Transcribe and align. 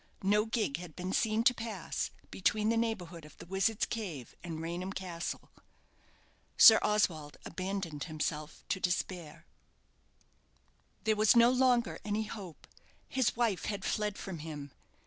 No 0.23 0.47
gig 0.47 0.77
had 0.77 0.95
been 0.95 1.13
seen 1.13 1.43
to 1.43 1.53
pass 1.53 2.09
between 2.31 2.69
the 2.69 2.75
neighbourhood 2.75 3.23
of 3.23 3.37
the 3.37 3.45
Wizard's 3.45 3.85
Cave 3.85 4.33
and 4.43 4.59
Raynham 4.59 4.93
Castle. 4.93 5.51
Sir 6.57 6.79
Oswald 6.81 7.37
abandoned 7.45 8.05
himself 8.05 8.63
to 8.69 8.79
despair. 8.79 9.45
There 11.03 11.15
was 11.15 11.35
no 11.35 11.51
longer 11.51 11.99
any 12.03 12.23
hope: 12.23 12.65
his 13.07 13.35
wife 13.35 13.65
had 13.65 13.85
fled 13.85 14.17
from 14.17 14.39
him. 14.39 14.71